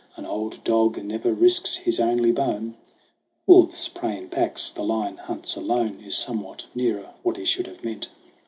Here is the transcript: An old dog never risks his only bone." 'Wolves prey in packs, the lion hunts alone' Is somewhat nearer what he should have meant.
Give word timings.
An 0.15 0.25
old 0.25 0.63
dog 0.63 0.97
never 1.03 1.31
risks 1.31 1.75
his 1.75 1.99
only 1.99 2.31
bone." 2.31 2.73
'Wolves 3.45 3.87
prey 3.87 4.17
in 4.17 4.29
packs, 4.29 4.71
the 4.71 4.81
lion 4.81 5.17
hunts 5.17 5.55
alone' 5.55 6.01
Is 6.03 6.15
somewhat 6.17 6.65
nearer 6.73 7.11
what 7.21 7.37
he 7.37 7.45
should 7.45 7.67
have 7.67 7.83
meant. 7.83 8.07